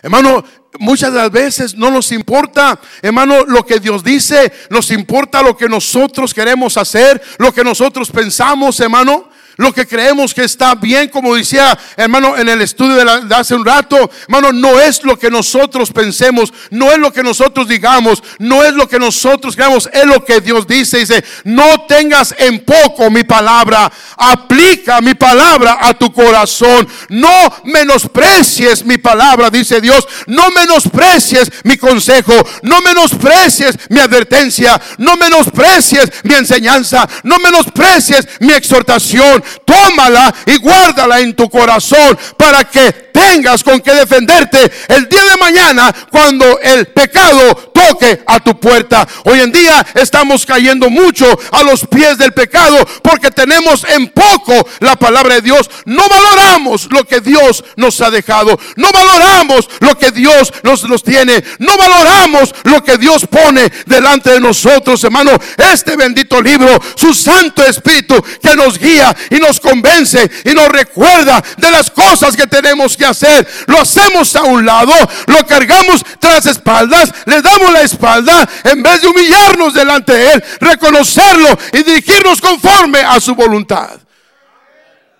[0.00, 0.42] Hermano,
[0.78, 6.32] muchas veces no nos importa, hermano, lo que Dios dice, nos importa lo que nosotros
[6.32, 9.28] queremos hacer, lo que nosotros pensamos, hermano.
[9.56, 13.64] Lo que creemos que está bien, como decía hermano en el estudio de, hace un
[13.64, 18.64] rato, hermano, no es lo que nosotros pensemos, no es lo que nosotros digamos, no
[18.64, 20.98] es lo que nosotros creamos, es lo que Dios dice.
[20.98, 28.84] Dice, no tengas en poco mi palabra, aplica mi palabra a tu corazón, no menosprecies
[28.84, 36.34] mi palabra, dice Dios, no menosprecies mi consejo, no menosprecies mi advertencia, no menosprecies mi
[36.34, 43.80] enseñanza, no menosprecies mi exhortación tómala y guárdala en tu corazón para que tengas con
[43.80, 49.06] que defenderte el día de mañana cuando el pecado toque a tu puerta.
[49.24, 54.66] Hoy en día estamos cayendo mucho a los pies del pecado porque tenemos en poco
[54.80, 55.70] la palabra de Dios.
[55.84, 58.58] No valoramos lo que Dios nos ha dejado.
[58.76, 61.42] No valoramos lo que Dios nos, tiene.
[61.58, 65.32] No valoramos lo que Dios pone delante de nosotros, hermano.
[65.72, 71.42] Este bendito libro, su Santo Espíritu que nos guía y nos convence y nos recuerda
[71.56, 73.48] de las cosas que tenemos que hacer.
[73.66, 74.92] Lo hacemos a un lado,
[75.26, 80.44] lo cargamos tras espaldas, le damos la espalda en vez de humillarnos delante de Él,
[80.60, 83.98] reconocerlo y dirigirnos conforme a su voluntad.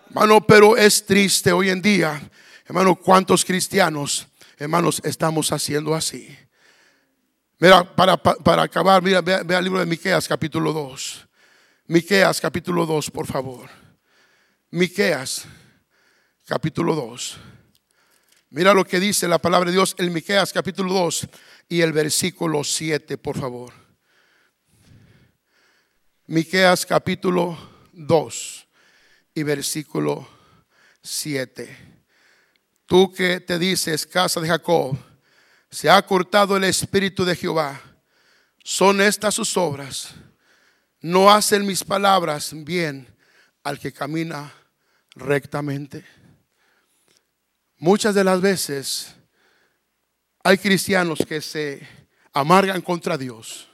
[0.08, 2.20] Hermano, pero es triste hoy en día,
[2.66, 4.26] hermano, cuántos cristianos,
[4.58, 6.28] hermanos, estamos haciendo así.
[7.58, 11.28] Mira, para, para acabar, mira, vea, el libro de Miqueas capítulo 2.
[11.86, 13.70] Miqueas capítulo 2, por favor.
[14.74, 15.44] Miqueas
[16.46, 17.36] capítulo 2.
[18.48, 21.28] Mira lo que dice la palabra de Dios en Miqueas capítulo 2
[21.68, 23.74] y el versículo 7, por favor.
[26.26, 27.58] Miqueas capítulo
[27.92, 28.66] 2
[29.34, 30.26] y versículo
[31.02, 32.04] 7.
[32.86, 34.96] Tú que te dices, casa de Jacob,
[35.70, 37.78] se ha cortado el espíritu de Jehová.
[38.64, 40.14] Son estas sus obras.
[41.02, 43.14] No hacen mis palabras bien
[43.64, 44.50] al que camina
[45.14, 46.04] rectamente.
[47.78, 49.14] Muchas de las veces
[50.44, 51.86] hay cristianos que se
[52.32, 53.68] amargan contra Dios.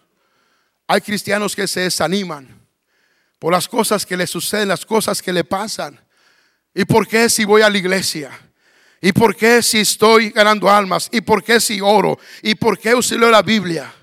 [0.86, 2.66] Hay cristianos que se desaniman
[3.38, 6.00] por las cosas que le suceden, las cosas que le pasan.
[6.74, 8.30] ¿Y por qué si voy a la iglesia?
[9.00, 11.08] ¿Y por qué si estoy ganando almas?
[11.12, 12.18] ¿Y por qué si oro?
[12.42, 12.94] ¿Y por qué
[13.30, 13.94] la Biblia?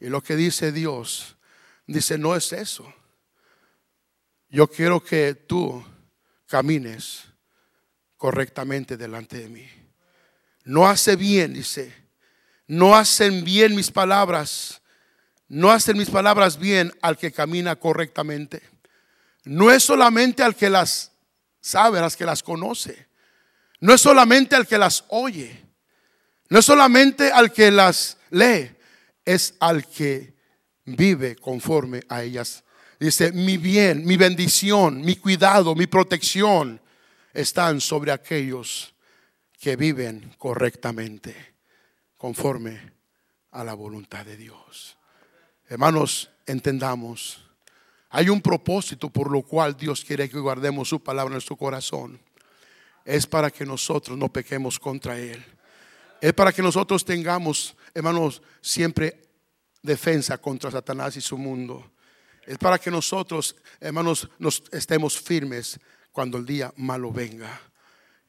[0.00, 1.36] Y lo que dice Dios,
[1.86, 2.92] dice, no es eso.
[4.48, 5.84] Yo quiero que tú
[6.52, 7.22] camines
[8.18, 9.66] correctamente delante de mí.
[10.64, 11.90] no hace bien, dice,
[12.66, 14.82] no hacen bien mis palabras,
[15.48, 18.60] no hacen mis palabras bien al que camina correctamente.
[19.44, 21.12] No es solamente al que las
[21.62, 23.08] sabe, al que las conoce.
[23.80, 25.64] No es solamente al que las oye.
[26.50, 28.76] No es solamente al que las lee,
[29.24, 30.34] es al que
[30.84, 32.62] vive conforme a ellas.
[33.02, 36.80] Dice, mi bien, mi bendición, mi cuidado, mi protección
[37.34, 38.94] están sobre aquellos
[39.58, 41.34] que viven correctamente,
[42.16, 42.92] conforme
[43.50, 44.96] a la voluntad de Dios.
[45.68, 47.44] Hermanos, entendamos,
[48.08, 52.20] hay un propósito por lo cual Dios quiere que guardemos su palabra en nuestro corazón.
[53.04, 55.44] Es para que nosotros no pequemos contra Él.
[56.20, 59.22] Es para que nosotros tengamos, hermanos, siempre
[59.82, 61.91] defensa contra Satanás y su mundo.
[62.46, 65.78] Es para que nosotros, hermanos, nos estemos firmes
[66.10, 67.60] cuando el día malo venga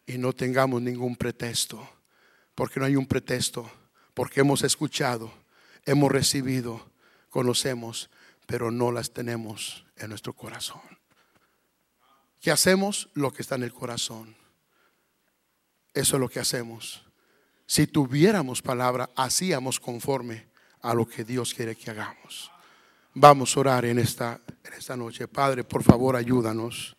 [0.05, 1.87] y no tengamos ningún pretexto.
[2.55, 3.69] Porque no hay un pretexto.
[4.13, 5.33] Porque hemos escuchado,
[5.85, 6.91] hemos recibido,
[7.29, 8.09] conocemos,
[8.45, 10.81] pero no las tenemos en nuestro corazón.
[12.39, 13.09] ¿Qué hacemos?
[13.13, 14.35] Lo que está en el corazón.
[15.93, 17.03] Eso es lo que hacemos.
[17.65, 20.47] Si tuviéramos palabra, hacíamos conforme
[20.81, 22.52] a lo que Dios quiere que hagamos.
[23.15, 25.27] Vamos a orar en esta, en esta noche.
[25.27, 26.95] Padre, por favor, ayúdanos.